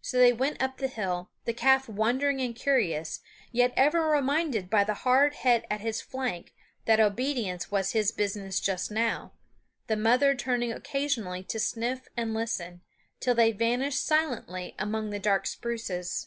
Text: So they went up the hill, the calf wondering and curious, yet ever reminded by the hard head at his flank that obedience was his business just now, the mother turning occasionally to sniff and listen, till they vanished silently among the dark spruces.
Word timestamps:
So 0.00 0.18
they 0.18 0.32
went 0.32 0.60
up 0.60 0.78
the 0.78 0.88
hill, 0.88 1.30
the 1.44 1.54
calf 1.54 1.88
wondering 1.88 2.40
and 2.40 2.52
curious, 2.52 3.20
yet 3.52 3.72
ever 3.76 4.10
reminded 4.10 4.68
by 4.68 4.82
the 4.82 4.92
hard 5.06 5.34
head 5.34 5.64
at 5.70 5.80
his 5.80 6.00
flank 6.00 6.52
that 6.86 6.98
obedience 6.98 7.70
was 7.70 7.92
his 7.92 8.10
business 8.10 8.58
just 8.58 8.90
now, 8.90 9.34
the 9.86 9.94
mother 9.94 10.34
turning 10.34 10.72
occasionally 10.72 11.44
to 11.44 11.60
sniff 11.60 12.08
and 12.16 12.34
listen, 12.34 12.80
till 13.20 13.36
they 13.36 13.52
vanished 13.52 14.04
silently 14.04 14.74
among 14.80 15.10
the 15.10 15.20
dark 15.20 15.46
spruces. 15.46 16.26